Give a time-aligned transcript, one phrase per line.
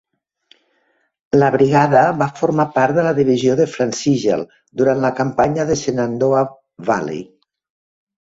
[1.43, 4.43] La brigada va formar part de la divisió de Franz Sigel
[4.83, 6.43] durant la campanya de Shenandoah
[6.91, 7.23] Valley.